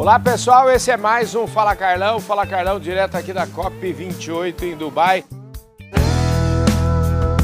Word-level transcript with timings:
Olá 0.00 0.18
pessoal, 0.18 0.70
esse 0.70 0.90
é 0.90 0.96
mais 0.96 1.34
um 1.34 1.46
Fala 1.46 1.76
Carlão, 1.76 2.18
Fala 2.20 2.46
Carlão 2.46 2.80
direto 2.80 3.16
aqui 3.16 3.34
da 3.34 3.46
COP28 3.46 4.62
em 4.62 4.74
Dubai. 4.74 5.22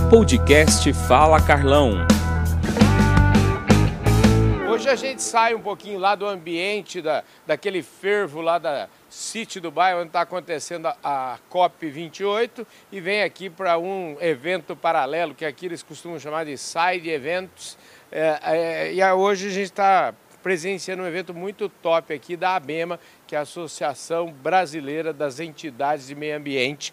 Podcast 0.09 0.91
Fala 1.07 1.39
Carlão. 1.39 2.07
Hoje 4.71 4.89
a 4.89 4.97
gente 4.97 5.23
sai 5.23 5.55
um 5.55 5.61
pouquinho 5.61 5.99
lá 5.99 6.15
do 6.15 6.27
ambiente, 6.27 7.03
da, 7.03 7.23
daquele 7.47 7.83
fervo 7.83 8.41
lá 8.41 8.57
da 8.59 8.89
City 9.11 9.61
Dubai, 9.61 9.95
onde 9.95 10.07
está 10.07 10.23
acontecendo 10.23 10.87
a, 10.87 10.97
a 11.05 11.39
COP28, 11.53 12.67
e 12.91 13.03
vem 13.03 13.23
aqui 13.23 13.51
para 13.51 13.77
um 13.77 14.17
evento 14.19 14.75
paralelo, 14.75 15.35
que 15.35 15.45
aqui 15.45 15.67
eles 15.67 15.83
costumam 15.83 16.19
chamar 16.19 16.47
de 16.47 16.57
side 16.57 17.11
eventos. 17.11 17.77
É, 18.11 18.41
é, 18.43 18.95
e 18.95 19.13
hoje 19.13 19.49
a 19.49 19.51
gente 19.51 19.65
está 19.65 20.15
presenciando 20.47 21.03
um 21.03 21.07
evento 21.09 21.35
muito 21.35 21.69
top 21.69 22.15
aqui 22.15 22.37
da 22.37 22.55
ABEMA, 22.55 23.01
que 23.27 23.35
é 23.35 23.39
a 23.39 23.43
Associação 23.43 24.31
Brasileira 24.31 25.13
das 25.13 25.41
Entidades 25.41 26.07
de 26.07 26.15
Meio 26.15 26.37
Ambiente. 26.37 26.93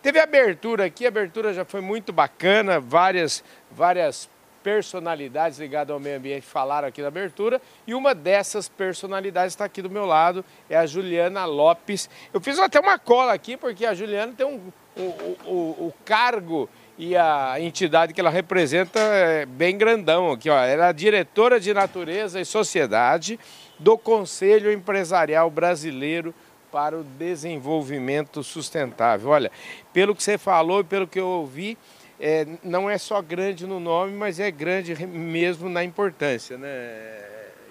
Teve 0.00 0.20
abertura 0.20 0.84
aqui, 0.84 1.04
a 1.04 1.08
abertura 1.08 1.52
já 1.52 1.64
foi 1.64 1.80
muito 1.80 2.12
bacana, 2.12 2.78
várias, 2.78 3.42
várias 3.72 4.30
personalidades 4.62 5.58
ligadas 5.58 5.92
ao 5.92 5.98
meio 5.98 6.16
ambiente 6.16 6.46
falaram 6.46 6.86
aqui 6.86 7.02
na 7.02 7.08
abertura 7.08 7.60
e 7.88 7.92
uma 7.92 8.14
dessas 8.14 8.68
personalidades 8.68 9.54
está 9.54 9.64
aqui 9.64 9.82
do 9.82 9.90
meu 9.90 10.06
lado, 10.06 10.44
é 10.70 10.76
a 10.76 10.86
Juliana 10.86 11.44
Lopes. 11.44 12.08
Eu 12.32 12.40
fiz 12.40 12.56
até 12.60 12.78
uma 12.78 13.00
cola 13.00 13.32
aqui 13.32 13.56
porque 13.56 13.84
a 13.84 13.94
Juliana 13.94 14.32
tem 14.32 14.46
um, 14.46 14.72
o, 14.96 15.02
o, 15.46 15.86
o 15.88 15.94
cargo 16.04 16.68
e 16.98 17.16
a 17.16 17.54
entidade 17.58 18.12
que 18.12 18.20
ela 18.20 18.30
representa 18.30 19.00
é 19.00 19.46
bem 19.46 19.76
grandão 19.76 20.30
aqui, 20.30 20.50
ó. 20.50 20.58
Ela 20.62 20.88
é 20.88 20.92
diretora 20.92 21.58
de 21.58 21.72
Natureza 21.72 22.40
e 22.40 22.44
Sociedade 22.44 23.40
do 23.78 23.96
Conselho 23.96 24.70
Empresarial 24.70 25.50
Brasileiro 25.50 26.34
para 26.70 26.98
o 26.98 27.04
Desenvolvimento 27.04 28.42
Sustentável. 28.42 29.30
Olha, 29.30 29.50
pelo 29.92 30.14
que 30.14 30.22
você 30.22 30.38
falou 30.38 30.80
e 30.80 30.84
pelo 30.84 31.06
que 31.06 31.20
eu 31.20 31.26
ouvi, 31.26 31.76
é, 32.20 32.46
não 32.62 32.88
é 32.88 32.96
só 32.98 33.20
grande 33.20 33.66
no 33.66 33.80
nome, 33.80 34.12
mas 34.12 34.38
é 34.38 34.50
grande 34.50 34.94
mesmo 35.06 35.68
na 35.68 35.82
importância, 35.82 36.56
né, 36.56 36.70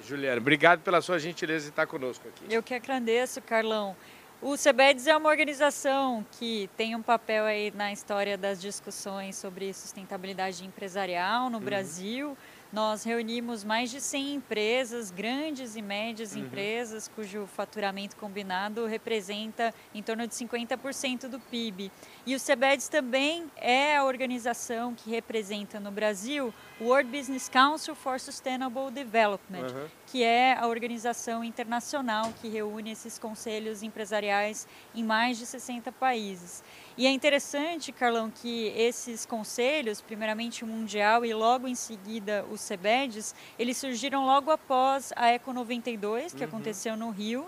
Juliana? 0.05 0.41
Obrigado 0.41 0.81
pela 0.81 1.01
sua 1.01 1.17
gentileza 1.17 1.65
de 1.65 1.69
estar 1.69 1.87
conosco 1.87 2.27
aqui. 2.27 2.53
Eu 2.53 2.61
que 2.61 2.73
agradeço, 2.73 3.41
Carlão. 3.41 3.95
O 4.43 4.57
CEBEDES 4.57 5.05
é 5.05 5.15
uma 5.15 5.29
organização 5.29 6.25
que 6.31 6.67
tem 6.75 6.95
um 6.95 7.01
papel 7.01 7.45
aí 7.45 7.71
na 7.75 7.93
história 7.93 8.35
das 8.35 8.59
discussões 8.59 9.35
sobre 9.35 9.71
sustentabilidade 9.71 10.65
empresarial 10.65 11.47
no 11.47 11.59
uhum. 11.59 11.63
Brasil. 11.63 12.35
Nós 12.71 13.03
reunimos 13.03 13.65
mais 13.65 13.91
de 13.91 13.99
100 13.99 14.35
empresas, 14.35 15.11
grandes 15.11 15.75
e 15.75 15.81
médias 15.81 16.33
uhum. 16.33 16.43
empresas, 16.43 17.09
cujo 17.09 17.45
faturamento 17.45 18.15
combinado 18.15 18.85
representa 18.85 19.73
em 19.93 20.01
torno 20.01 20.25
de 20.25 20.33
50% 20.33 21.27
do 21.27 21.37
PIB. 21.37 21.91
E 22.25 22.33
o 22.33 22.39
CEBEDES 22.39 22.87
também 22.87 23.51
é 23.57 23.97
a 23.97 24.05
organização 24.05 24.95
que 24.95 25.09
representa 25.09 25.81
no 25.81 25.91
Brasil 25.91 26.53
o 26.79 26.85
World 26.85 27.15
Business 27.15 27.49
Council 27.49 27.93
for 27.93 28.19
Sustainable 28.19 28.89
Development, 28.89 29.67
uhum. 29.67 29.87
que 30.07 30.23
é 30.23 30.57
a 30.57 30.65
organização 30.65 31.43
internacional 31.43 32.33
que 32.41 32.47
reúne 32.47 32.91
esses 32.91 33.19
conselhos 33.19 33.83
empresariais 33.83 34.65
em 34.95 35.03
mais 35.03 35.37
de 35.37 35.45
60 35.45 35.91
países. 35.91 36.63
E 36.97 37.05
é 37.05 37.09
interessante, 37.09 37.91
Carlão, 37.91 38.29
que 38.29 38.67
esses 38.75 39.25
conselhos, 39.25 40.01
primeiramente 40.01 40.63
o 40.63 40.67
Mundial 40.67 41.25
e 41.25 41.33
logo 41.33 41.67
em 41.67 41.75
seguida 41.75 42.45
o 42.49 42.57
CEBEDES, 42.61 43.35
eles 43.57 43.77
surgiram 43.77 44.25
logo 44.25 44.51
após 44.51 45.11
a 45.15 45.29
Eco 45.29 45.51
92, 45.51 46.33
que 46.33 46.41
uhum. 46.41 46.47
aconteceu 46.47 46.95
no 46.95 47.09
Rio, 47.09 47.45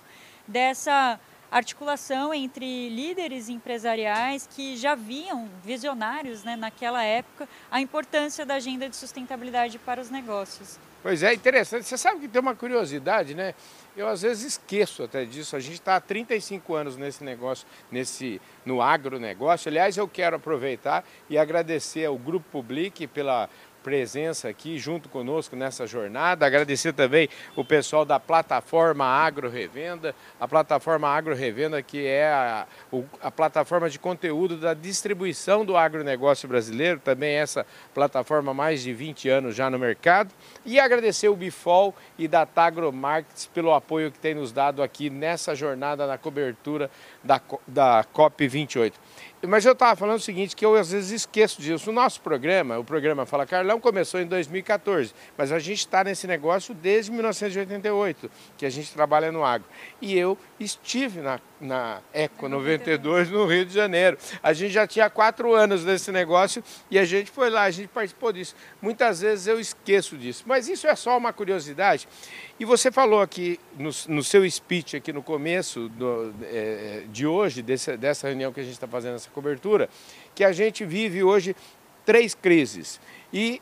dessa 0.48 1.20
articulação 1.54 2.34
entre 2.34 2.90
líderes 2.90 3.48
empresariais 3.48 4.50
que 4.50 4.76
já 4.76 4.96
viam, 4.96 5.48
visionários 5.64 6.44
né, 6.44 6.56
naquela 6.56 7.04
época, 7.04 7.48
a 7.70 7.80
importância 7.80 8.44
da 8.46 8.56
agenda 8.56 8.90
de 8.90 8.96
sustentabilidade 8.96 9.78
para 9.78 10.02
os 10.02 10.10
negócios. 10.10 10.80
Pois 11.04 11.22
é, 11.22 11.34
interessante. 11.34 11.86
Você 11.86 11.98
sabe 11.98 12.22
que 12.22 12.28
tem 12.30 12.42
uma 12.42 12.56
curiosidade, 12.56 13.36
né? 13.36 13.54
Eu 13.96 14.08
às 14.08 14.22
vezes 14.22 14.54
esqueço 14.54 15.04
até 15.04 15.26
disso. 15.26 15.54
A 15.54 15.60
gente 15.60 15.74
está 15.74 15.98
há 15.98 16.02
35 16.02 16.74
anos 16.74 16.96
nesse 16.96 17.24
negócio, 17.26 17.68
nesse, 17.92 18.42
no 18.66 18.82
agronegócio. 18.82 19.70
Aliás, 19.70 19.98
eu 19.98 20.08
quero 20.08 20.38
aproveitar 20.38 21.04
e 21.30 21.38
agradecer 21.38 22.06
ao 22.06 22.18
Grupo 22.18 22.46
Public 22.50 23.06
pela 23.08 23.50
presença 23.84 24.48
aqui 24.48 24.80
junto 24.80 25.10
conosco 25.10 25.56
nessa 25.56 25.86
jornada. 25.86 26.46
Agradecer 26.46 26.94
também 26.94 27.28
o 27.56 27.64
pessoal 27.66 28.06
da 28.06 28.20
plataforma 28.20 29.06
Agro 29.06 29.50
Revenda, 29.50 30.16
a 30.40 30.48
plataforma 30.48 31.08
Agro 31.10 31.36
Revenda 31.36 31.82
que 31.82 32.08
é 32.08 32.28
a, 32.28 32.66
a 33.22 33.30
plataforma 33.30 33.90
de 33.90 34.00
conteúdo 34.00 34.58
da 34.58 34.74
distribuição 34.74 35.66
do 35.66 35.76
agronegócio 35.76 36.48
brasileiro, 36.48 37.00
também 37.00 37.36
essa 37.36 37.66
plataforma 37.94 38.52
há 38.52 38.54
mais 38.54 38.82
de 38.82 38.94
20 38.94 39.28
anos 39.30 39.56
já 39.56 39.70
no 39.70 39.78
mercado. 39.78 40.32
E 40.66 40.80
agradecer 40.80 41.28
o 41.28 41.36
Bifol 41.36 41.94
e 42.18 42.28
da 42.28 42.46
Tagro 42.46 42.92
Markets 42.94 43.48
pelo 43.48 43.74
apoio 43.74 44.12
que 44.12 44.20
tem 44.20 44.34
nos 44.34 44.52
dado 44.52 44.82
aqui 44.82 45.10
nessa 45.10 45.54
jornada 45.54 46.08
na 46.08 46.18
cobertura 46.18 46.90
da, 47.24 47.42
da 47.68 48.06
COP28. 48.16 48.94
Mas 49.46 49.66
eu 49.66 49.74
estava 49.74 49.94
falando 49.96 50.20
o 50.20 50.22
seguinte, 50.22 50.56
que 50.56 50.66
eu 50.66 50.74
às 50.76 50.92
vezes 50.92 51.12
esqueço 51.12 51.62
disso. 51.62 51.90
O 51.90 51.94
nosso 51.94 52.22
programa, 52.22 52.80
o 52.80 52.84
programa 52.84 53.26
Fala 53.26 53.46
Carlão, 53.46 53.78
começou 53.78 54.22
em 54.22 54.26
2014, 54.26 55.14
mas 55.38 55.52
a 55.52 55.60
gente 55.60 55.80
está 55.80 56.02
nesse 56.02 56.26
negócio 56.26 56.74
desde 56.74 57.12
1988, 57.12 58.32
que 58.58 58.66
a 58.66 58.70
gente 58.70 58.94
trabalha 58.94 59.34
no 59.34 59.44
agro. 59.44 59.68
E 60.02 60.18
eu 60.18 60.38
estive 60.58 61.20
na, 61.20 61.42
na 61.60 62.00
Eco 62.14 62.48
92 62.48 63.30
no 63.30 63.46
Rio 63.46 63.66
de 63.66 63.74
Janeiro. 63.74 64.18
A 64.42 64.54
gente 64.54 64.72
já 64.72 64.88
tinha 64.88 65.10
quatro 65.10 65.54
anos 65.54 65.84
nesse 65.84 66.10
negócio 66.10 66.64
e 66.90 66.98
a 66.98 67.04
gente 67.04 67.30
foi 67.30 67.50
lá, 67.50 67.64
a 67.64 67.72
gente 67.72 67.90
participou 67.90 68.32
disso. 68.32 68.56
Muitas 68.82 69.20
vezes 69.20 69.48
eu 69.48 69.60
esqueço 69.60 70.18
disso, 70.18 70.44
mas 70.46 70.70
isso 70.70 70.88
é 70.88 70.96
só 70.96 71.18
uma 71.18 71.34
curiosidade. 71.34 72.08
E 72.60 72.66
você 72.66 72.92
falou 72.92 73.20
aqui 73.20 73.60
no, 73.78 73.90
no 74.08 74.24
seu 74.24 74.50
speech 74.50 74.96
aqui 74.96 75.12
no 75.12 75.24
começo 75.24 75.90
do, 75.90 76.34
é, 76.44 77.04
de 77.12 77.26
hoje, 77.26 77.62
desse, 77.62 77.98
dessa 77.98 78.28
reunião 78.28 78.54
que 78.54 78.60
a 78.60 78.64
gente 78.64 78.74
está 78.74 78.88
fazendo 78.88 79.16
cobertura, 79.34 79.90
que 80.34 80.44
a 80.44 80.52
gente 80.52 80.86
vive 80.86 81.24
hoje 81.24 81.56
três 82.06 82.34
crises. 82.34 83.00
E 83.32 83.62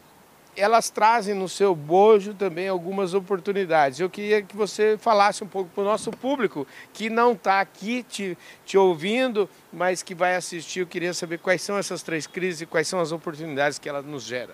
elas 0.56 0.90
trazem 0.90 1.34
no 1.34 1.48
seu 1.48 1.74
bojo 1.74 2.34
também 2.34 2.68
algumas 2.68 3.14
oportunidades. 3.14 4.00
Eu 4.00 4.10
queria 4.10 4.42
que 4.42 4.56
você 4.56 4.98
falasse 4.98 5.44
um 5.44 5.48
pouco 5.48 5.70
para 5.70 5.82
o 5.82 5.86
nosso 5.86 6.12
público 6.12 6.68
que 6.94 7.10
não 7.10 7.32
está 7.32 7.62
aqui 7.62 8.04
te, 8.04 8.38
te 8.66 8.78
ouvindo, 8.78 9.50
mas 9.72 10.04
que 10.04 10.14
vai 10.14 10.36
assistir. 10.36 10.82
Eu 10.82 10.88
queria 10.88 11.14
saber 11.14 11.40
quais 11.40 11.62
são 11.62 11.78
essas 11.78 12.04
três 12.04 12.28
crises 12.28 12.62
e 12.62 12.66
quais 12.66 12.88
são 12.88 13.00
as 13.00 13.12
oportunidades 13.12 13.80
que 13.80 13.88
ela 13.88 14.02
nos 14.02 14.24
gera. 14.24 14.54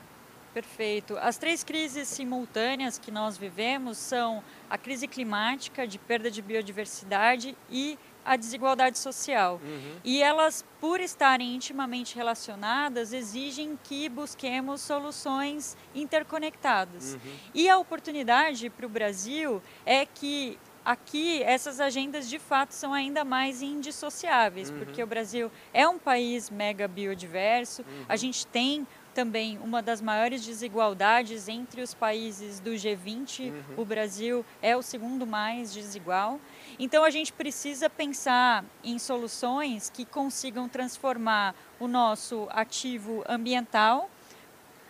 Perfeito. 0.53 1.17
As 1.19 1.37
três 1.37 1.63
crises 1.63 2.07
simultâneas 2.07 2.97
que 2.97 3.11
nós 3.11 3.37
vivemos 3.37 3.97
são 3.97 4.43
a 4.69 4.77
crise 4.77 5.07
climática, 5.07 5.85
de 5.85 5.99
perda 5.99 6.31
de 6.31 6.41
biodiversidade 6.41 7.55
e 7.69 7.97
a 8.27 8.35
desigualdade 8.35 8.99
social. 8.99 9.61
Uhum. 9.63 9.95
E 10.03 10.21
elas, 10.21 10.63
por 10.81 10.99
estarem 10.99 11.55
intimamente 11.55 12.15
relacionadas, 12.15 13.13
exigem 13.13 13.79
que 13.83 14.09
busquemos 14.09 14.81
soluções 14.81 15.77
interconectadas. 15.95 17.13
Uhum. 17.13 17.19
E 17.53 17.69
a 17.69 17.77
oportunidade 17.77 18.69
para 18.69 18.85
o 18.85 18.89
Brasil 18.89 19.61
é 19.85 20.05
que 20.05 20.59
aqui 20.83 21.41
essas 21.43 21.79
agendas 21.79 22.29
de 22.29 22.37
fato 22.37 22.71
são 22.73 22.93
ainda 22.93 23.23
mais 23.23 23.61
indissociáveis, 23.61 24.69
uhum. 24.69 24.79
porque 24.79 25.01
o 25.01 25.07
Brasil 25.07 25.49
é 25.73 25.87
um 25.87 25.97
país 25.97 26.49
mega 26.49 26.87
biodiverso, 26.87 27.83
a 28.07 28.13
uhum. 28.13 28.17
gente 28.17 28.45
tem 28.47 28.85
também 29.17 29.57
uma 29.63 29.81
das 29.81 29.99
maiores 29.99 30.45
desigualdades 30.45 31.47
entre 31.47 31.81
os 31.81 31.91
países 31.91 32.59
do 32.59 32.69
G20. 32.69 33.49
Uhum. 33.49 33.53
O 33.75 33.83
Brasil 33.83 34.45
é 34.61 34.77
o 34.77 34.83
segundo 34.83 35.25
mais 35.25 35.73
desigual. 35.73 36.39
Então 36.79 37.03
a 37.03 37.09
gente 37.09 37.33
precisa 37.33 37.89
pensar 37.89 38.63
em 38.83 38.99
soluções 38.99 39.89
que 39.89 40.05
consigam 40.05 40.67
transformar 40.67 41.55
o 41.79 41.87
nosso 41.87 42.47
ativo 42.51 43.23
ambiental 43.27 44.09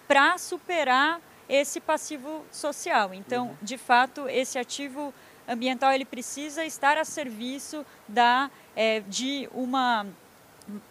para 0.08 0.38
superar 0.38 1.22
esse 1.50 1.80
passivo 1.80 2.44
social. 2.52 3.14
Então, 3.14 3.48
uhum. 3.48 3.56
de 3.62 3.78
fato, 3.78 4.28
esse 4.28 4.60
ativo 4.60 5.14
ambiental 5.48 5.92
ele 5.94 6.06
precisa 6.06 6.66
estar 6.66 6.98
a 6.98 7.06
serviço 7.06 7.86
da, 8.08 8.52
é, 8.76 9.02
de 9.02 9.50
uma 9.54 10.06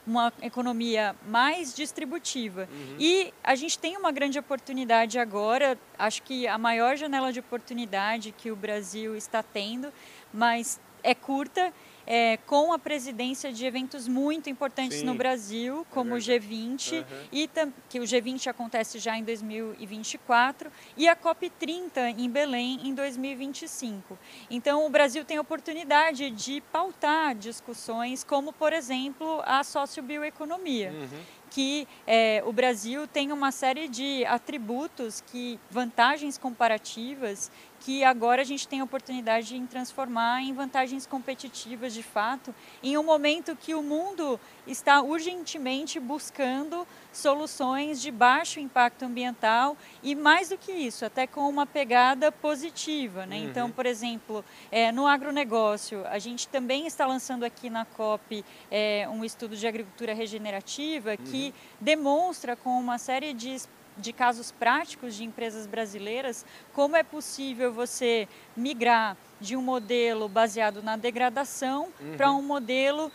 uma 0.06 0.32
economia 0.40 1.14
mais 1.28 1.74
distributiva. 1.74 2.68
Uhum. 2.70 2.96
E 2.98 3.32
a 3.44 3.54
gente 3.54 3.78
tem 3.78 3.96
uma 3.96 4.10
grande 4.10 4.38
oportunidade 4.38 5.18
agora, 5.18 5.78
acho 5.98 6.22
que 6.22 6.46
a 6.46 6.56
maior 6.56 6.96
janela 6.96 7.32
de 7.32 7.40
oportunidade 7.40 8.32
que 8.32 8.50
o 8.50 8.56
Brasil 8.56 9.14
está 9.16 9.42
tendo, 9.42 9.92
mas 10.32 10.80
é 11.06 11.14
curta, 11.14 11.72
é, 12.04 12.36
com 12.46 12.72
a 12.72 12.78
presidência 12.78 13.52
de 13.52 13.64
eventos 13.64 14.06
muito 14.06 14.50
importantes 14.50 14.98
Sim, 14.98 15.06
no 15.06 15.14
Brasil, 15.14 15.86
como 15.90 16.14
é 16.14 16.18
o 16.18 16.20
G20, 16.20 16.98
uhum. 16.98 17.04
e 17.32 17.50
que 17.88 18.00
o 18.00 18.02
G20 18.02 18.48
acontece 18.48 18.98
já 18.98 19.16
em 19.16 19.24
2024, 19.24 20.70
e 20.96 21.08
a 21.08 21.16
COP30 21.16 22.14
em 22.18 22.28
Belém 22.28 22.80
em 22.84 22.94
2025. 22.94 24.18
Então, 24.50 24.84
o 24.86 24.90
Brasil 24.90 25.24
tem 25.24 25.36
a 25.36 25.40
oportunidade 25.40 26.30
de 26.30 26.60
pautar 26.72 27.34
discussões 27.34 28.24
como, 28.24 28.52
por 28.52 28.72
exemplo, 28.72 29.42
a 29.44 29.62
sociobioeconomia. 29.62 30.90
Uhum 30.90 31.36
que 31.56 31.88
é, 32.06 32.42
o 32.44 32.52
Brasil 32.52 33.06
tem 33.06 33.32
uma 33.32 33.50
série 33.50 33.88
de 33.88 34.26
atributos, 34.26 35.22
que 35.26 35.58
vantagens 35.70 36.36
comparativas 36.36 37.50
que 37.80 38.02
agora 38.04 38.42
a 38.42 38.44
gente 38.44 38.66
tem 38.66 38.80
a 38.80 38.84
oportunidade 38.84 39.48
de 39.48 39.66
transformar 39.66 40.42
em 40.42 40.52
vantagens 40.52 41.06
competitivas 41.06 41.92
de 41.94 42.02
fato, 42.02 42.54
em 42.82 42.96
um 42.96 43.02
momento 43.02 43.56
que 43.56 43.74
o 43.74 43.82
mundo 43.82 44.40
está 44.66 45.00
urgentemente 45.02 46.00
buscando 46.00 46.86
soluções 47.12 48.00
de 48.00 48.10
baixo 48.10 48.60
impacto 48.60 49.04
ambiental 49.04 49.76
e 50.02 50.14
mais 50.14 50.50
do 50.50 50.58
que 50.58 50.72
isso, 50.72 51.04
até 51.04 51.26
com 51.26 51.48
uma 51.48 51.66
pegada 51.66 52.30
positiva. 52.30 53.24
Né? 53.26 53.38
Uhum. 53.38 53.44
Então, 53.44 53.70
por 53.70 53.86
exemplo, 53.86 54.44
é, 54.70 54.92
no 54.92 55.06
agronegócio, 55.06 56.06
a 56.06 56.18
gente 56.18 56.48
também 56.48 56.86
está 56.86 57.06
lançando 57.06 57.44
aqui 57.44 57.70
na 57.70 57.84
COP 57.84 58.44
é, 58.70 59.08
um 59.10 59.24
estudo 59.24 59.56
de 59.56 59.66
agricultura 59.66 60.12
regenerativa 60.12 61.10
uhum. 61.10 61.16
que 61.16 61.54
demonstra 61.80 62.56
com 62.56 62.78
uma 62.78 62.98
série 62.98 63.32
de 63.32 63.56
de 63.96 64.12
casos 64.12 64.50
práticos 64.50 65.14
de 65.14 65.24
empresas 65.24 65.66
brasileiras, 65.66 66.44
como 66.72 66.96
é 66.96 67.02
possível 67.02 67.72
você 67.72 68.28
migrar 68.56 69.16
de 69.40 69.56
um 69.56 69.62
modelo 69.62 70.28
baseado 70.28 70.82
na 70.82 70.96
degradação 70.96 71.88
uhum. 72.00 72.16
para 72.16 72.30
um 72.32 72.42
modelo 72.42 73.10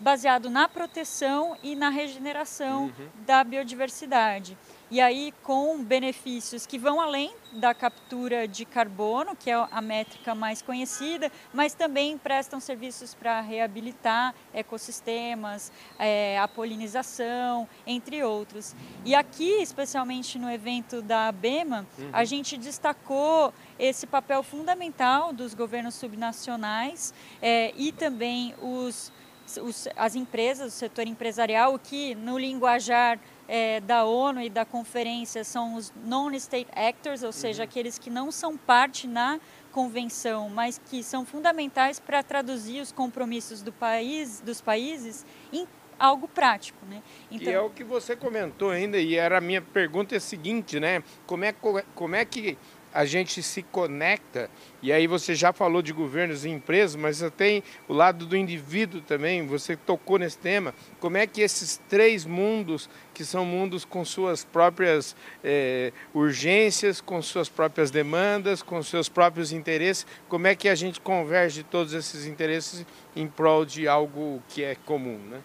baseado 0.00 0.50
na 0.50 0.68
proteção 0.68 1.56
e 1.62 1.76
na 1.76 1.88
regeneração 1.88 2.84
uhum. 2.84 3.08
da 3.26 3.44
biodiversidade 3.44 4.56
e 4.92 5.00
aí 5.00 5.32
com 5.42 5.82
benefícios 5.82 6.66
que 6.66 6.78
vão 6.78 7.00
além 7.00 7.32
da 7.50 7.72
captura 7.72 8.46
de 8.46 8.66
carbono, 8.66 9.34
que 9.34 9.50
é 9.50 9.54
a 9.54 9.80
métrica 9.80 10.34
mais 10.34 10.60
conhecida, 10.60 11.32
mas 11.50 11.72
também 11.72 12.18
prestam 12.18 12.60
serviços 12.60 13.14
para 13.14 13.40
reabilitar 13.40 14.34
ecossistemas, 14.52 15.72
é, 15.98 16.38
a 16.38 16.46
polinização, 16.46 17.66
entre 17.86 18.22
outros. 18.22 18.76
E 19.02 19.14
aqui, 19.14 19.62
especialmente 19.62 20.38
no 20.38 20.50
evento 20.50 21.00
da 21.00 21.28
ABEMA, 21.28 21.86
uhum. 21.98 22.10
a 22.12 22.26
gente 22.26 22.58
destacou 22.58 23.54
esse 23.78 24.06
papel 24.06 24.42
fundamental 24.42 25.32
dos 25.32 25.54
governos 25.54 25.94
subnacionais 25.94 27.14
é, 27.40 27.72
e 27.78 27.92
também 27.92 28.54
os, 28.60 29.10
os, 29.58 29.88
as 29.96 30.14
empresas, 30.14 30.74
o 30.74 30.76
setor 30.76 31.06
empresarial, 31.06 31.78
que 31.78 32.14
no 32.14 32.36
linguajar 32.36 33.18
é, 33.48 33.80
da 33.80 34.04
ONU 34.04 34.40
e 34.40 34.50
da 34.50 34.64
conferência 34.64 35.44
são 35.44 35.74
os 35.74 35.92
non-state 36.04 36.70
actors, 36.74 37.22
ou 37.22 37.32
seja, 37.32 37.62
uhum. 37.62 37.68
aqueles 37.68 37.98
que 37.98 38.10
não 38.10 38.30
são 38.30 38.56
parte 38.56 39.06
na 39.06 39.40
convenção, 39.72 40.48
mas 40.48 40.78
que 40.78 41.02
são 41.02 41.24
fundamentais 41.24 41.98
para 41.98 42.22
traduzir 42.22 42.80
os 42.80 42.92
compromissos 42.92 43.62
do 43.62 43.72
país, 43.72 44.40
dos 44.40 44.60
países 44.60 45.24
em 45.52 45.66
algo 45.98 46.28
prático, 46.28 46.84
né? 46.86 47.02
Então... 47.30 47.52
E 47.52 47.54
é 47.54 47.60
o 47.60 47.70
que 47.70 47.84
você 47.84 48.16
comentou 48.16 48.70
ainda 48.70 48.98
e 48.98 49.14
era 49.14 49.38
a 49.38 49.40
minha 49.40 49.62
pergunta 49.62 50.14
é 50.14 50.18
a 50.18 50.20
seguinte, 50.20 50.80
né? 50.80 51.02
Como 51.26 51.44
é 51.44 51.54
como 51.94 52.14
é 52.14 52.24
que 52.24 52.58
a 52.92 53.04
gente 53.04 53.42
se 53.42 53.62
conecta, 53.62 54.50
e 54.82 54.92
aí 54.92 55.06
você 55.06 55.34
já 55.34 55.52
falou 55.52 55.80
de 55.80 55.92
governos 55.92 56.44
e 56.44 56.48
empresas, 56.48 56.96
mas 56.96 57.18
você 57.18 57.30
tem 57.30 57.62
o 57.88 57.92
lado 57.92 58.26
do 58.26 58.36
indivíduo 58.36 59.00
também, 59.00 59.46
você 59.46 59.76
tocou 59.76 60.18
nesse 60.18 60.38
tema, 60.38 60.74
como 61.00 61.16
é 61.16 61.26
que 61.26 61.40
esses 61.40 61.80
três 61.88 62.24
mundos, 62.24 62.88
que 63.14 63.24
são 63.24 63.44
mundos 63.44 63.84
com 63.84 64.04
suas 64.04 64.44
próprias 64.44 65.16
é, 65.42 65.92
urgências, 66.12 67.00
com 67.00 67.20
suas 67.22 67.48
próprias 67.48 67.90
demandas, 67.90 68.62
com 68.62 68.82
seus 68.82 69.08
próprios 69.08 69.52
interesses, 69.52 70.06
como 70.28 70.46
é 70.46 70.54
que 70.54 70.68
a 70.68 70.74
gente 70.74 71.00
converge 71.00 71.62
todos 71.62 71.92
esses 71.92 72.26
interesses 72.26 72.84
em 73.14 73.26
prol 73.26 73.64
de 73.64 73.88
algo 73.88 74.42
que 74.48 74.62
é 74.62 74.74
comum, 74.74 75.18
né? 75.30 75.40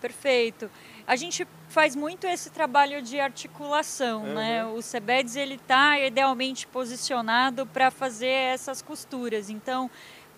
Perfeito. 0.00 0.70
A 1.10 1.16
gente 1.16 1.44
faz 1.68 1.96
muito 1.96 2.24
esse 2.24 2.50
trabalho 2.50 3.02
de 3.02 3.18
articulação, 3.18 4.22
uhum. 4.22 4.34
né? 4.34 4.64
O 4.64 4.80
CEBEDS 4.80 5.34
ele 5.34 5.54
está 5.56 5.98
idealmente 5.98 6.68
posicionado 6.68 7.66
para 7.66 7.90
fazer 7.90 8.28
essas 8.28 8.80
costuras. 8.80 9.50
Então, 9.50 9.90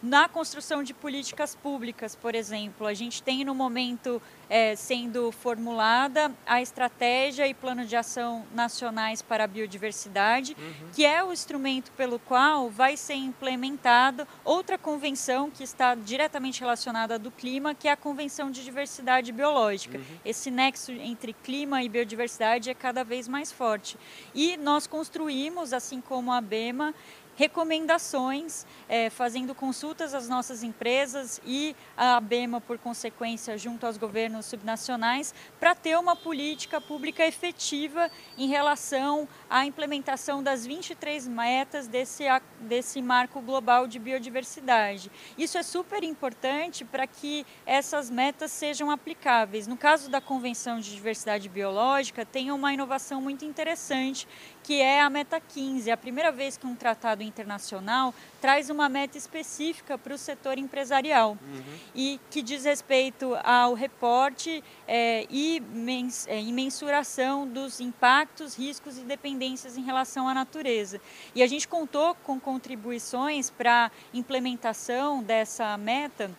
na 0.02 0.28
construção 0.28 0.82
de 0.82 0.92
políticas 0.92 1.54
públicas, 1.54 2.16
por 2.16 2.34
exemplo, 2.34 2.86
a 2.86 2.94
gente 2.94 3.22
tem 3.22 3.44
no 3.44 3.54
momento 3.54 4.20
é, 4.50 4.74
sendo 4.74 5.30
formulada 5.30 6.32
a 6.44 6.60
estratégia 6.60 7.46
e 7.46 7.54
plano 7.54 7.84
de 7.84 7.94
ação 7.94 8.44
nacionais 8.52 9.22
para 9.22 9.44
a 9.44 9.46
biodiversidade, 9.46 10.56
uhum. 10.58 10.88
que 10.92 11.06
é 11.06 11.22
o 11.22 11.32
instrumento 11.32 11.92
pelo 11.92 12.18
qual 12.18 12.68
vai 12.68 12.96
ser 12.96 13.14
implementado 13.14 14.26
outra 14.44 14.76
convenção 14.76 15.48
que 15.48 15.62
está 15.62 15.94
diretamente 15.94 16.60
relacionada 16.60 17.18
do 17.18 17.30
clima, 17.30 17.72
que 17.74 17.86
é 17.86 17.92
a 17.92 17.96
Convenção 17.96 18.50
de 18.50 18.64
Diversidade 18.64 19.30
Biológica. 19.30 19.98
Uhum. 19.98 20.04
Esse 20.24 20.50
nexo 20.50 20.90
entre 20.90 21.32
clima 21.32 21.82
e 21.82 21.88
biodiversidade 21.88 22.68
é 22.68 22.74
cada 22.74 23.04
vez 23.04 23.28
mais 23.28 23.52
forte. 23.52 23.96
E 24.34 24.56
nós 24.56 24.86
construímos, 24.86 25.72
assim 25.72 26.00
como 26.00 26.32
a 26.32 26.40
BEMA, 26.40 26.92
recomendações, 27.36 28.66
é, 28.88 29.08
fazendo 29.10 29.54
consultas 29.54 30.14
às 30.14 30.28
nossas 30.28 30.62
empresas 30.62 31.40
e 31.44 31.74
à 31.96 32.20
BEMA, 32.20 32.60
por 32.60 32.78
consequência, 32.78 33.56
junto 33.56 33.86
aos 33.86 33.96
governos 33.96 34.46
subnacionais, 34.46 35.34
para 35.58 35.74
ter 35.74 35.98
uma 35.98 36.14
política 36.14 36.80
pública 36.80 37.26
efetiva 37.26 38.10
em 38.36 38.48
relação 38.48 39.26
à 39.48 39.64
implementação 39.64 40.42
das 40.42 40.66
23 40.66 41.26
metas 41.26 41.86
desse, 41.86 42.24
desse 42.60 43.00
marco 43.00 43.40
global 43.40 43.86
de 43.86 43.98
biodiversidade. 43.98 45.10
Isso 45.38 45.56
é 45.56 45.62
super 45.62 46.02
importante 46.04 46.84
para 46.84 47.06
que 47.06 47.46
essas 47.64 48.10
metas 48.10 48.50
sejam 48.50 48.90
aplicáveis. 48.90 49.66
No 49.66 49.76
caso 49.76 50.10
da 50.10 50.20
Convenção 50.20 50.78
de 50.80 50.92
Diversidade 50.92 51.48
Biológica, 51.48 52.24
tem 52.24 52.50
uma 52.50 52.72
inovação 52.72 53.20
muito 53.20 53.44
interessante, 53.44 54.28
que 54.62 54.80
é 54.80 55.00
a 55.00 55.10
meta 55.10 55.40
15, 55.40 55.90
a 55.90 55.96
primeira 55.96 56.30
vez 56.30 56.56
que 56.56 56.66
um 56.66 56.74
tratado 56.74 57.21
internacional 57.22 58.14
traz 58.40 58.70
uma 58.70 58.88
meta 58.88 59.16
específica 59.16 59.96
para 59.96 60.14
o 60.14 60.18
setor 60.18 60.58
empresarial 60.58 61.38
uhum. 61.40 61.62
e 61.94 62.20
que 62.30 62.42
diz 62.42 62.64
respeito 62.64 63.36
ao 63.44 63.74
reporte 63.74 64.62
é, 64.86 65.26
e, 65.30 65.60
mens, 65.72 66.26
é, 66.26 66.40
e 66.40 66.52
mensuração 66.52 67.46
dos 67.46 67.80
impactos, 67.80 68.54
riscos 68.54 68.98
e 68.98 69.02
dependências 69.02 69.76
em 69.76 69.82
relação 69.82 70.28
à 70.28 70.34
natureza. 70.34 71.00
E 71.34 71.42
a 71.42 71.46
gente 71.46 71.66
contou 71.68 72.14
com 72.16 72.38
contribuições 72.40 73.50
para 73.50 73.90
implementação 74.12 75.22
dessa 75.22 75.76
meta 75.76 76.30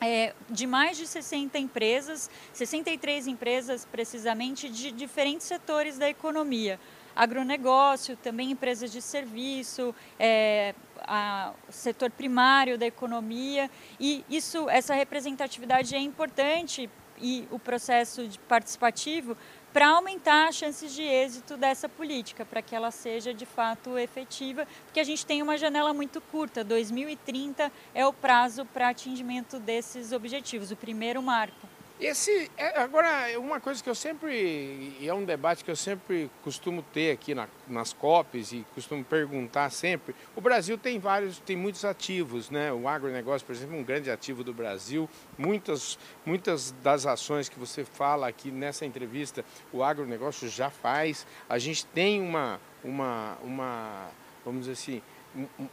é, 0.00 0.34
de 0.50 0.66
mais 0.66 0.96
de 0.96 1.06
60 1.06 1.58
empresas, 1.58 2.30
63 2.52 3.26
empresas 3.26 3.86
precisamente, 3.90 4.68
de 4.68 4.92
diferentes 4.92 5.46
setores 5.46 5.96
da 5.96 6.08
economia 6.08 6.78
agronegócio, 7.16 8.16
também 8.16 8.50
empresas 8.50 8.92
de 8.92 9.00
serviço, 9.00 9.94
é, 10.18 10.74
a, 11.00 11.52
setor 11.70 12.10
primário 12.10 12.78
da 12.78 12.86
economia 12.86 13.70
e 13.98 14.24
isso, 14.28 14.68
essa 14.68 14.94
representatividade 14.94 15.94
é 15.94 15.98
importante 15.98 16.88
e 17.18 17.48
o 17.50 17.58
processo 17.58 18.28
participativo 18.46 19.36
para 19.72 19.88
aumentar 19.88 20.48
as 20.48 20.54
chances 20.54 20.94
de 20.94 21.02
êxito 21.02 21.56
dessa 21.56 21.86
política, 21.86 22.46
para 22.46 22.62
que 22.62 22.74
ela 22.74 22.90
seja 22.90 23.34
de 23.34 23.44
fato 23.44 23.98
efetiva, 23.98 24.66
porque 24.84 25.00
a 25.00 25.04
gente 25.04 25.26
tem 25.26 25.42
uma 25.42 25.58
janela 25.58 25.92
muito 25.92 26.18
curta, 26.18 26.64
2030 26.64 27.70
é 27.94 28.06
o 28.06 28.12
prazo 28.12 28.64
para 28.64 28.88
atingimento 28.88 29.58
desses 29.58 30.12
objetivos, 30.12 30.70
o 30.70 30.76
primeiro 30.76 31.22
marco. 31.22 31.75
Esse, 31.98 32.50
é, 32.58 32.78
agora, 32.78 33.40
uma 33.40 33.58
coisa 33.58 33.82
que 33.82 33.88
eu 33.88 33.94
sempre, 33.94 34.94
é 35.02 35.14
um 35.14 35.24
debate 35.24 35.64
que 35.64 35.70
eu 35.70 35.76
sempre 35.76 36.30
costumo 36.44 36.82
ter 36.82 37.10
aqui 37.10 37.34
na, 37.34 37.48
nas 37.66 37.94
COPs 37.94 38.52
e 38.52 38.66
costumo 38.74 39.02
perguntar 39.02 39.70
sempre, 39.70 40.14
o 40.34 40.40
Brasil 40.42 40.76
tem 40.76 40.98
vários, 40.98 41.38
tem 41.38 41.56
muitos 41.56 41.86
ativos, 41.86 42.50
né? 42.50 42.70
O 42.70 42.86
agronegócio, 42.86 43.46
por 43.46 43.54
exemplo, 43.54 43.76
é 43.76 43.80
um 43.80 43.82
grande 43.82 44.10
ativo 44.10 44.44
do 44.44 44.52
Brasil. 44.52 45.08
Muitas, 45.38 45.98
muitas 46.26 46.70
das 46.82 47.06
ações 47.06 47.48
que 47.48 47.58
você 47.58 47.82
fala 47.82 48.28
aqui 48.28 48.50
nessa 48.50 48.84
entrevista, 48.84 49.42
o 49.72 49.82
agronegócio 49.82 50.50
já 50.50 50.68
faz. 50.68 51.26
A 51.48 51.58
gente 51.58 51.86
tem 51.86 52.20
uma, 52.20 52.60
uma, 52.84 53.38
uma 53.42 54.10
vamos 54.44 54.66
dizer 54.66 54.72
assim, 54.72 55.02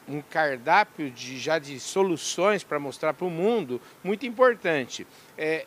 um 0.07 0.21
cardápio 0.21 1.11
de, 1.11 1.37
já 1.37 1.59
de 1.59 1.79
soluções 1.81 2.63
para 2.63 2.79
mostrar 2.79 3.13
para 3.13 3.25
o 3.27 3.29
mundo 3.29 3.81
muito 4.01 4.25
importante. 4.25 5.05
É, 5.37 5.65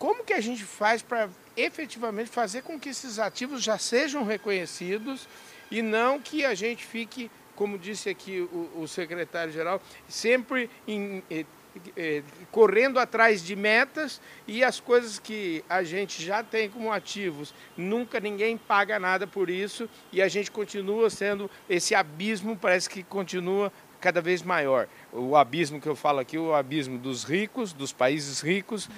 como 0.00 0.24
que 0.24 0.32
a 0.32 0.40
gente 0.40 0.64
faz 0.64 1.02
para 1.02 1.28
efetivamente 1.54 2.30
fazer 2.30 2.62
com 2.62 2.80
que 2.80 2.88
esses 2.88 3.18
ativos 3.18 3.62
já 3.62 3.76
sejam 3.76 4.24
reconhecidos 4.24 5.28
e 5.70 5.82
não 5.82 6.18
que 6.18 6.42
a 6.42 6.54
gente 6.54 6.86
fique, 6.86 7.30
como 7.54 7.78
disse 7.78 8.08
aqui 8.08 8.40
o, 8.40 8.80
o 8.80 8.88
secretário-geral, 8.88 9.80
sempre 10.08 10.70
em, 10.88 11.22
eh, 11.30 12.22
correndo 12.50 12.98
atrás 12.98 13.44
de 13.44 13.54
metas 13.54 14.22
e 14.48 14.64
as 14.64 14.80
coisas 14.80 15.18
que 15.18 15.62
a 15.68 15.82
gente 15.82 16.24
já 16.24 16.42
tem 16.42 16.70
como 16.70 16.90
ativos, 16.90 17.52
nunca 17.76 18.18
ninguém 18.18 18.56
paga 18.56 18.98
nada 18.98 19.26
por 19.26 19.50
isso 19.50 19.86
e 20.10 20.22
a 20.22 20.28
gente 20.28 20.50
continua 20.50 21.10
sendo, 21.10 21.50
esse 21.68 21.94
abismo 21.94 22.56
parece 22.56 22.88
que 22.88 23.02
continua 23.02 23.70
cada 24.00 24.22
vez 24.22 24.42
maior. 24.42 24.88
O 25.12 25.36
abismo 25.36 25.78
que 25.78 25.86
eu 25.86 25.94
falo 25.94 26.20
aqui, 26.20 26.38
o 26.38 26.54
abismo 26.54 26.96
dos 26.96 27.22
ricos, 27.22 27.74
dos 27.74 27.92
países 27.92 28.40
ricos 28.40 28.88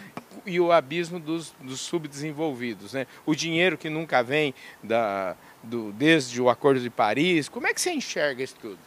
e 0.44 0.60
o 0.60 0.72
abismo 0.72 1.18
dos, 1.18 1.54
dos 1.60 1.80
subdesenvolvidos. 1.80 2.92
Né? 2.92 3.06
O 3.24 3.34
dinheiro 3.34 3.78
que 3.78 3.88
nunca 3.88 4.22
vem 4.22 4.54
da, 4.82 5.36
do, 5.62 5.92
desde 5.92 6.40
o 6.40 6.48
Acordo 6.48 6.80
de 6.80 6.90
Paris. 6.90 7.48
Como 7.48 7.66
é 7.66 7.74
que 7.74 7.80
você 7.80 7.92
enxerga 7.92 8.42
isso 8.42 8.56
tudo? 8.60 8.78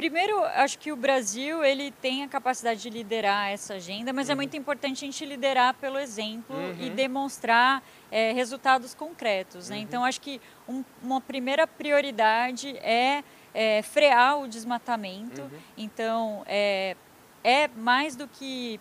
Primeiro, 0.00 0.42
acho 0.42 0.78
que 0.78 0.90
o 0.90 0.96
Brasil 0.96 1.62
ele 1.62 1.90
tem 1.90 2.22
a 2.22 2.28
capacidade 2.28 2.80
de 2.80 2.88
liderar 2.88 3.50
essa 3.50 3.74
agenda, 3.74 4.14
mas 4.14 4.30
é 4.30 4.32
uhum. 4.32 4.32
é 4.32 4.36
muito 4.36 4.56
importante 4.56 5.04
a 5.04 5.06
gente 5.06 5.26
liderar 5.26 5.74
pelo 5.74 5.98
exemplo 5.98 6.56
uhum. 6.56 6.74
e 6.80 6.88
demonstrar 6.88 7.82
é, 8.10 8.32
resultados 8.32 8.94
concretos. 8.94 9.68
Né? 9.68 9.76
Uhum. 9.76 9.82
Então, 9.82 10.02
acho 10.02 10.18
que 10.22 10.40
um, 10.66 10.82
uma 11.02 11.20
primeira 11.20 11.66
prioridade 11.66 12.78
é, 12.78 13.22
é 13.52 13.82
frear 13.82 14.40
o 14.40 14.48
desmatamento. 14.48 15.42
Uhum. 15.42 15.50
Então, 15.76 16.42
é, 16.46 16.96
é 17.44 17.68
mais 17.68 18.16
do 18.16 18.26
que 18.26 18.80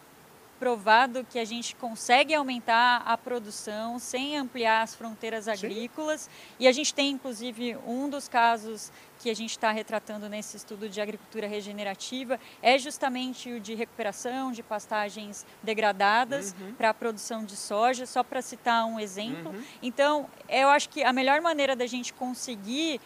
provado 0.60 1.25
que 1.30 1.39
a 1.39 1.46
gente 1.46 1.75
consegue 1.75 2.34
aumentar 2.34 3.01
a 3.06 3.18
produção 3.18 3.98
sem 3.98 4.38
ampliar 4.38 4.82
as 4.82 4.94
fronteiras 4.94 5.48
agrícolas. 5.48 6.22
Sim. 6.22 6.30
E 6.60 6.68
a 6.68 6.72
gente 6.72 6.94
tem, 6.94 7.12
inclusive, 7.12 7.78
um 7.88 8.10
dos 8.10 8.28
casos 8.28 8.92
que 9.20 9.30
a 9.30 9.36
gente 9.36 9.51
está 9.51 9.72
retratando 9.72 10.30
nesse 10.30 10.56
estudo 10.58 10.88
de 10.88 11.01
agricultura 11.01 11.48
regenerativa 11.48 12.39
é 12.62 12.78
justamente 12.78 13.51
o 13.51 13.60
de 13.60 13.75
recuperação 13.75 14.51
de 14.51 14.63
pastagens 14.63 15.46
degradadas 15.62 16.56
uhum. 16.60 16.74
para 16.74 16.89
a 16.89 16.94
produção 16.94 17.44
de 17.44 17.56
soja, 17.56 18.06
só 18.06 18.24
para 18.24 18.42
citar 18.42 18.86
um 18.86 19.00
exemplo. 19.00 19.51
Uhum. 19.51 19.63
Então, 19.82 20.30
eu 20.48 20.70
acho 20.70 20.89
que 20.89 21.04
a 21.04 21.12
melhor 21.12 21.42
maneira 21.42 21.75
da 21.75 21.86
gente 21.86 22.13
conseguir 22.13 23.01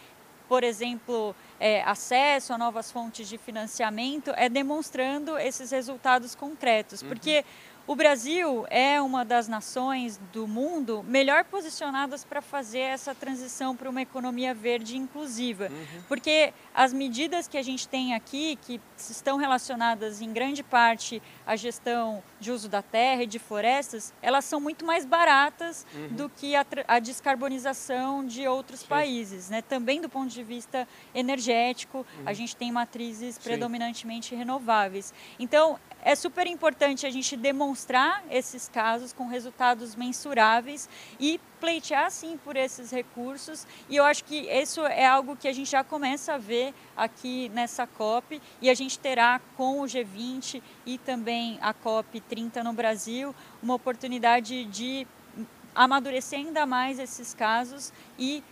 por 0.47 0.63
exemplo, 0.63 1.35
é, 1.63 1.81
acesso 1.83 2.51
a 2.51 2.57
novas 2.57 2.91
fontes 2.91 3.29
de 3.29 3.37
financiamento, 3.37 4.33
é 4.35 4.49
demonstrando 4.49 5.37
esses 5.37 5.71
resultados 5.71 6.35
concretos. 6.35 7.01
Uhum. 7.01 7.07
Porque 7.07 7.45
o 7.85 7.95
Brasil 7.95 8.65
é 8.69 9.01
uma 9.01 9.25
das 9.25 9.49
nações 9.49 10.17
do 10.31 10.47
mundo 10.47 11.03
melhor 11.05 11.43
posicionadas 11.43 12.23
para 12.23 12.41
fazer 12.41 12.79
essa 12.79 13.13
transição 13.13 13.75
para 13.75 13.89
uma 13.89 14.01
economia 14.01 14.53
verde 14.53 14.95
inclusiva, 14.95 15.67
uhum. 15.69 16.01
porque 16.07 16.53
as 16.73 16.93
medidas 16.93 17.45
que 17.45 17.57
a 17.57 17.61
gente 17.61 17.85
tem 17.85 18.13
aqui, 18.13 18.57
que 18.61 18.79
estão 18.97 19.35
relacionadas 19.35 20.21
em 20.21 20.31
grande 20.31 20.63
parte 20.63 21.21
à 21.45 21.57
gestão 21.57 22.23
de 22.39 22.51
uso 22.51 22.69
da 22.69 22.81
terra 22.81 23.23
e 23.23 23.27
de 23.27 23.37
florestas, 23.37 24.13
elas 24.21 24.45
são 24.45 24.61
muito 24.61 24.85
mais 24.85 25.05
baratas 25.05 25.85
uhum. 25.93 26.07
do 26.07 26.29
que 26.29 26.55
a, 26.55 26.65
a, 26.87 26.99
descarbonização 26.99 28.25
de 28.25 28.47
outros 28.47 28.79
Sim. 28.79 28.87
países, 28.87 29.49
né? 29.49 29.61
Também 29.61 29.99
do 29.99 30.07
ponto 30.07 30.29
de 30.29 30.41
vista 30.41 30.87
energético, 31.13 31.97
uhum. 31.97 32.23
a 32.25 32.31
gente 32.31 32.55
tem 32.55 32.71
matrizes 32.71 33.35
Sim. 33.35 33.41
predominantemente 33.41 34.33
renováveis. 34.33 35.13
Então, 35.37 35.77
é 36.01 36.15
super 36.15 36.47
importante 36.47 37.05
a 37.05 37.09
gente 37.09 37.35
demonstrar 37.35 37.72
esses 38.29 38.69
casos 38.69 39.13
com 39.13 39.27
resultados 39.27 39.95
mensuráveis 39.95 40.89
e 41.19 41.39
pleitear 41.59 42.11
sim 42.11 42.37
por 42.37 42.55
esses 42.55 42.91
recursos. 42.91 43.65
E 43.89 43.95
eu 43.95 44.03
acho 44.03 44.23
que 44.25 44.41
isso 44.49 44.85
é 44.85 45.05
algo 45.05 45.35
que 45.35 45.47
a 45.47 45.53
gente 45.53 45.69
já 45.69 45.83
começa 45.83 46.33
a 46.33 46.37
ver 46.37 46.73
aqui 46.95 47.49
nessa 47.49 47.87
COP 47.87 48.41
e 48.61 48.69
a 48.69 48.73
gente 48.73 48.99
terá 48.99 49.39
com 49.55 49.81
o 49.81 49.85
G20 49.85 50.61
e 50.85 50.97
também 50.97 51.57
a 51.61 51.73
COP 51.73 52.19
30 52.21 52.63
no 52.63 52.73
Brasil 52.73 53.33
uma 53.61 53.75
oportunidade 53.75 54.65
de 54.65 55.07
amadurecer 55.75 56.39
ainda 56.39 56.65
mais 56.65 56.99
esses 56.99 57.33
casos 57.33 57.91
e 58.17 58.43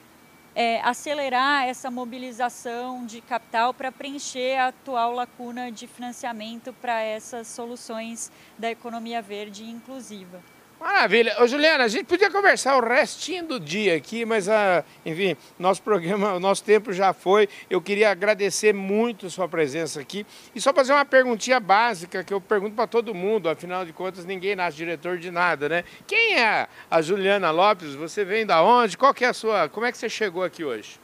é, 0.54 0.82
acelerar 0.82 1.66
essa 1.66 1.90
mobilização 1.90 3.06
de 3.06 3.22
capital 3.22 3.74
para 3.74 3.92
preencher 3.92 4.58
a 4.58 4.68
atual 4.68 5.14
lacuna 5.14 5.72
de 5.72 5.88
financiamento 5.88 6.74
para 6.74 7.02
essas 7.02 7.48
soluções 7.48 8.32
da 8.58 8.70
economia 8.70 9.22
verde 9.22 9.64
inclusiva. 9.64 10.42
Maravilha. 10.82 11.36
Ô, 11.40 11.46
Juliana, 11.46 11.84
a 11.84 11.88
gente 11.88 12.06
podia 12.06 12.32
conversar 12.32 12.76
o 12.76 12.84
restinho 12.84 13.46
do 13.46 13.60
dia 13.60 13.96
aqui, 13.96 14.26
mas, 14.26 14.50
ah, 14.50 14.84
enfim, 15.06 15.38
nosso 15.60 15.80
programa, 15.84 16.34
o 16.34 16.40
nosso 16.40 16.64
tempo 16.64 16.92
já 16.92 17.14
foi. 17.14 17.48
Eu 17.70 17.80
queria 17.80 18.10
agradecer 18.10 18.74
muito 18.74 19.30
sua 19.30 19.48
presença 19.48 20.02
aqui. 20.02 20.26
E 20.56 20.60
só 20.60 20.74
fazer 20.74 20.94
uma 20.94 21.06
perguntinha 21.06 21.60
básica 21.60 22.24
que 22.24 22.34
eu 22.34 22.42
pergunto 22.42 22.76
para 22.76 22.88
todo 22.88 23.14
mundo, 23.14 23.48
afinal 23.48 23.86
de 23.86 23.94
contas, 23.94 24.26
ninguém 24.26 24.56
nasce 24.56 24.76
diretor 24.76 25.20
de 25.20 25.30
nada, 25.30 25.70
né? 25.70 25.84
Quem 26.08 26.40
é 26.40 26.68
a 26.90 27.00
Juliana 27.00 27.52
Lopes? 27.52 27.94
Você 27.94 28.26
vem 28.26 28.44
da 28.44 28.64
onde? 28.64 28.98
Qual 28.98 29.14
que 29.14 29.24
é 29.24 29.28
a 29.28 29.34
sua... 29.34 29.70
Como 29.70 29.86
é 29.86 29.92
que 29.92 30.00
você 30.00 30.10
chegou 30.10 30.44
aqui 30.44 30.64
hoje? 30.64 31.00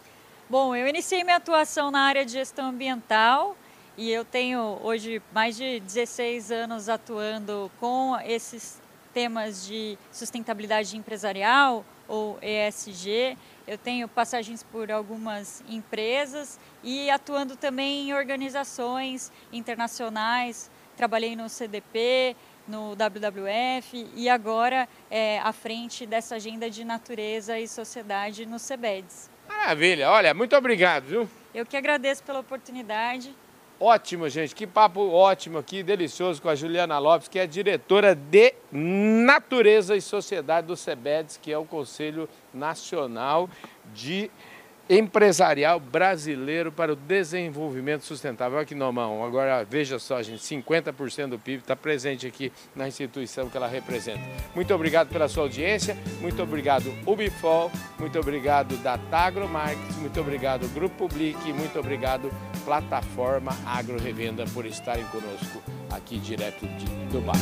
Bom, 0.49 0.75
eu 0.75 0.87
iniciei 0.87 1.23
minha 1.23 1.37
atuação 1.37 1.91
na 1.91 1.99
área 1.99 2.25
de 2.25 2.31
gestão 2.31 2.69
ambiental 2.69 3.55
e 3.95 4.11
eu 4.11 4.25
tenho 4.25 4.79
hoje 4.81 5.21
mais 5.31 5.55
de 5.55 5.79
16 5.81 6.51
anos 6.51 6.89
atuando 6.89 7.69
com 7.79 8.17
esses 8.25 8.86
temas 9.13 9.65
de 9.65 9.97
sustentabilidade 10.11 10.95
empresarial 10.97 11.85
ou 12.07 12.37
ESG. 12.41 13.37
Eu 13.67 13.77
tenho 13.77 14.07
passagens 14.07 14.63
por 14.63 14.91
algumas 14.91 15.63
empresas 15.67 16.59
e 16.83 17.09
atuando 17.09 17.55
também 17.55 18.09
em 18.09 18.13
organizações 18.13 19.31
internacionais. 19.51 20.71
Trabalhei 20.95 21.35
no 21.35 21.49
CDP, 21.49 22.35
no 22.67 22.95
WWF 22.95 24.09
e 24.15 24.27
agora 24.29 24.87
é, 25.09 25.39
à 25.39 25.53
frente 25.53 26.05
dessa 26.05 26.35
agenda 26.35 26.69
de 26.69 26.83
natureza 26.83 27.59
e 27.59 27.67
sociedade 27.67 28.45
no 28.45 28.59
CEBEDS. 28.59 29.29
Maravilha, 29.47 30.09
olha, 30.11 30.33
muito 30.33 30.55
obrigado, 30.55 31.05
viu? 31.05 31.29
Eu 31.53 31.65
que 31.65 31.77
agradeço 31.77 32.23
pela 32.23 32.39
oportunidade. 32.39 33.33
Ótimo, 33.79 34.27
gente. 34.27 34.55
Que 34.55 34.65
papo 34.65 35.01
ótimo 35.11 35.59
aqui, 35.59 35.83
delicioso 35.83 36.41
com 36.41 36.49
a 36.49 36.55
Juliana 36.55 36.97
Lopes, 36.97 37.27
que 37.27 37.37
é 37.37 37.45
diretora 37.45 38.15
de 38.15 38.55
Natureza 38.71 39.95
e 39.95 40.01
Sociedade 40.01 40.65
do 40.65 40.75
SEBEDES, 40.75 41.37
que 41.37 41.51
é 41.51 41.57
o 41.59 41.63
Conselho 41.63 42.27
Nacional 42.51 43.47
de 43.93 44.31
empresarial 44.89 45.79
brasileiro 45.79 46.71
para 46.71 46.93
o 46.93 46.95
desenvolvimento 46.95 48.03
sustentável. 48.03 48.57
Olha 48.57 48.65
que 48.65 48.75
nomão. 48.75 49.23
Agora, 49.23 49.63
veja 49.63 49.99
só, 49.99 50.21
gente, 50.21 50.41
50% 50.41 51.27
do 51.27 51.39
PIB 51.39 51.59
está 51.59 51.75
presente 51.75 52.25
aqui 52.25 52.51
na 52.75 52.87
instituição 52.87 53.49
que 53.49 53.57
ela 53.57 53.67
representa. 53.67 54.21
Muito 54.55 54.73
obrigado 54.73 55.09
pela 55.09 55.27
sua 55.27 55.43
audiência, 55.43 55.97
muito 56.21 56.41
obrigado 56.41 56.93
Ubifol, 57.05 57.71
muito 57.99 58.17
obrigado 58.19 58.75
Datagro 58.77 59.47
Marketing, 59.47 59.99
muito 59.99 60.19
obrigado 60.19 60.67
Grupo 60.73 61.07
Public, 61.07 61.37
muito 61.53 61.79
obrigado 61.79 62.31
Plataforma 62.65 63.55
Agro 63.65 63.97
Revenda 63.99 64.45
por 64.53 64.65
estarem 64.65 65.05
conosco 65.05 65.61
aqui 65.91 66.17
direto 66.17 66.65
de 66.65 66.85
Dubai. 67.11 67.35